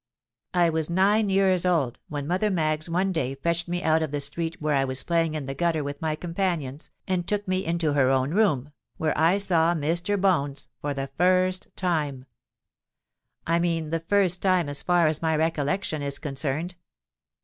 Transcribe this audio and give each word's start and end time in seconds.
"I 0.55 0.71
was 0.71 0.89
nine 0.89 1.29
years 1.29 1.63
old 1.63 1.99
when 2.09 2.25
Mother 2.25 2.49
Maggs 2.49 2.89
one 2.89 3.11
day 3.11 3.35
fetched 3.35 3.67
me 3.67 3.83
out 3.83 4.01
of 4.01 4.09
the 4.09 4.19
street 4.19 4.59
where 4.59 4.73
I 4.73 4.83
was 4.83 5.03
playing 5.03 5.35
in 5.35 5.45
the 5.45 5.53
gutter 5.53 5.83
with 5.83 6.01
my 6.01 6.15
companions, 6.15 6.89
and 7.07 7.27
took 7.27 7.47
me 7.47 7.63
into 7.63 7.93
her 7.93 8.09
own 8.09 8.31
room, 8.31 8.71
where 8.97 9.15
I 9.15 9.37
saw 9.37 9.75
Mr. 9.75 10.19
Bones 10.19 10.69
for 10.79 10.95
the 10.95 11.11
first 11.19 11.67
time—I 11.75 13.59
mean 13.59 13.91
the 13.91 13.99
first 13.99 14.41
time 14.41 14.69
as 14.69 14.81
far 14.81 15.05
as 15.05 15.21
my 15.21 15.35
recollection 15.35 16.01
is 16.01 16.17
concerned. 16.17 16.73